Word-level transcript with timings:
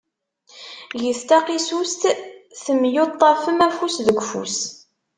Get 1.01 1.19
taqisust 1.29 2.01
temyuṭṭafem 2.63 3.59
afus 3.67 3.95
deg 4.05 4.17
ufus. 4.21 4.57